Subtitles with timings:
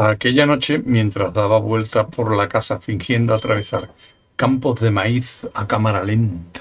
[0.00, 3.90] Aquella noche, mientras daba vueltas por la casa fingiendo atravesar
[4.36, 6.60] campos de maíz a cámara lenta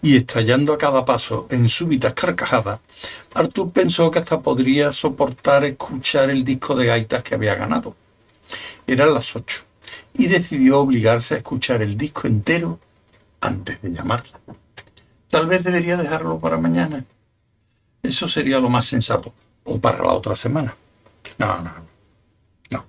[0.00, 2.80] y estallando a cada paso en súbitas carcajadas,
[3.34, 7.94] Artur pensó que hasta podría soportar escuchar el disco de gaitas que había ganado.
[8.86, 9.62] Eran las ocho
[10.14, 12.78] y decidió obligarse a escuchar el disco entero
[13.40, 14.40] antes de llamarla.
[15.28, 17.04] Tal vez debería dejarlo para mañana.
[18.02, 19.32] Eso sería lo más sensato.
[19.64, 20.76] O para la otra semana.
[21.38, 21.72] No, no,
[22.70, 22.84] no.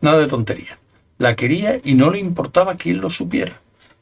[0.00, 0.78] Nada de tontería.
[1.18, 3.60] La quería y no le importaba quién lo supiera.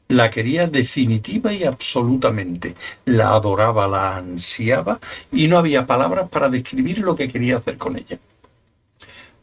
[0.09, 2.77] La quería definitiva y absolutamente.
[3.07, 5.01] La adoraba, la ansiaba
[5.33, 8.19] y no había palabras para describir lo que quería hacer con ella.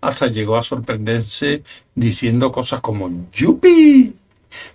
[0.04, 1.64] Hasta llegó a sorprenderse
[1.96, 4.16] diciendo cosas como ¡Yupi!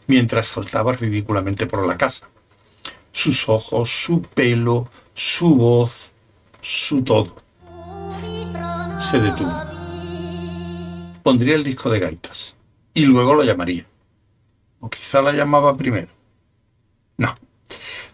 [0.06, 2.28] mientras saltaba ridículamente por la casa.
[3.12, 6.12] Sus ojos, su pelo, su voz,
[6.60, 7.36] su todo.
[8.98, 9.78] Se detuvo
[11.28, 12.56] pondría el disco de gaitas
[12.94, 13.84] y luego lo llamaría.
[14.80, 16.08] O quizá la llamaba primero.
[17.18, 17.34] No.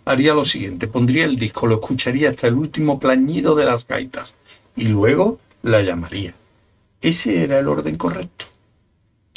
[0.05, 4.35] Haría lo siguiente, pondría el disco, lo escucharía hasta el último plañido de las gaitas
[4.75, 6.35] y luego la llamaría.
[7.05, 8.47] Ese era el orden correcto.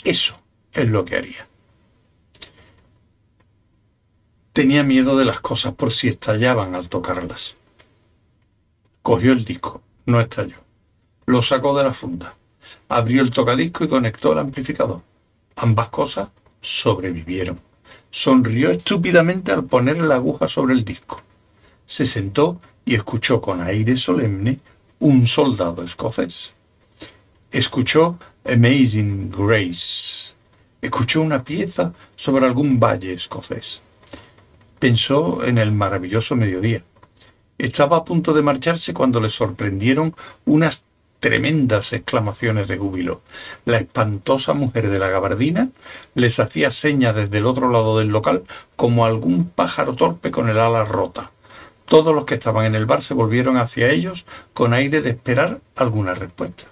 [0.04, 0.40] Eso
[0.72, 1.48] es lo que haría.
[4.54, 7.56] Tenía miedo de las cosas por si estallaban al tocarlas.
[9.04, 10.58] Cogió el disco, no estalló.
[11.26, 12.34] Lo sacó de la funda
[12.90, 15.02] abrió el tocadisco y conectó el amplificador.
[15.56, 16.30] Ambas cosas
[16.62, 17.60] sobrevivieron.
[18.10, 21.22] Sonrió estúpidamente al poner la aguja sobre el disco.
[21.86, 24.60] Se sentó y escuchó con aire solemne
[25.00, 26.54] un soldado escocés.
[27.52, 30.34] Escuchó Amazing Grace.
[30.82, 33.82] Escuchó una pieza sobre algún valle escocés.
[34.80, 36.84] Pensó en el maravilloso mediodía.
[37.58, 40.14] Estaba a punto de marcharse cuando le sorprendieron
[40.44, 40.84] unas
[41.22, 43.22] tremendas exclamaciones de júbilo.
[43.64, 45.70] La espantosa mujer de la gabardina
[46.16, 48.44] les hacía señas desde el otro lado del local
[48.76, 51.32] como algún pájaro torpe con el ala rota.
[51.86, 55.62] Todos los que estaban en el bar se volvieron hacia ellos con aire de esperar
[55.78, 56.66] alguna respuesta.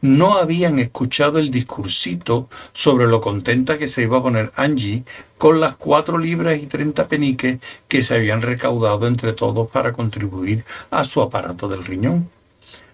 [0.00, 5.04] No habían escuchado el discursito sobre lo contenta que se iba a poner Angie
[5.38, 7.58] con las cuatro libras y treinta peniques
[7.88, 12.30] que se habían recaudado entre todos para contribuir a su aparato del riñón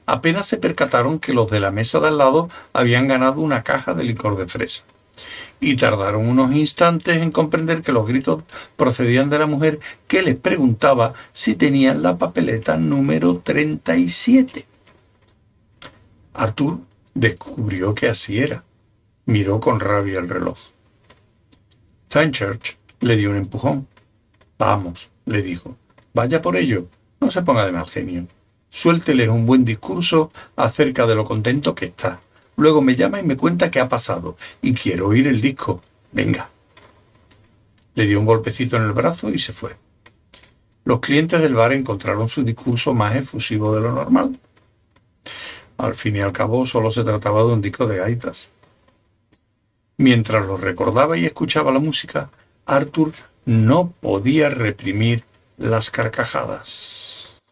[0.06, 3.94] apenas se percataron que los de la mesa de al lado habían ganado una caja
[3.94, 4.82] de licor de fresa.
[5.60, 8.42] Y tardaron unos instantes en comprender que los gritos
[8.76, 14.66] procedían de la mujer que les preguntaba si tenían la papeleta número 37.
[16.34, 16.78] Arthur
[17.14, 18.64] descubrió que así era.
[19.26, 20.58] Miró con rabia el reloj.
[22.08, 23.88] Fenchurch le dio un empujón.
[24.58, 25.76] Vamos, le dijo.
[26.14, 26.86] Vaya por ello.
[27.20, 28.26] No se ponga de mal genio.
[28.68, 32.20] Suéltele un buen discurso acerca de lo contento que está.
[32.56, 34.36] Luego me llama y me cuenta qué ha pasado.
[34.60, 35.82] Y quiero oír el disco.
[36.10, 36.50] Venga.
[37.94, 39.76] Le dio un golpecito en el brazo y se fue.
[40.84, 44.38] Los clientes del bar encontraron su discurso más efusivo de lo normal.
[45.82, 48.50] Al fin y al cabo solo se trataba de un disco de gaitas.
[49.97, 52.31] Mientras lo recordaba y escuchaba la música,
[52.66, 53.10] Arthur
[53.47, 55.25] no podía reprimir
[55.56, 57.43] las carcajadas.